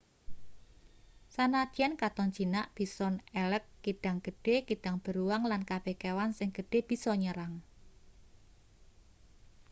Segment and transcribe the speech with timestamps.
[1.35, 3.13] sanadyan katon jinak bison
[3.43, 7.53] elk kidang gedhe kidang beruang lan kabeh kewan sing gedhe bisa nyerang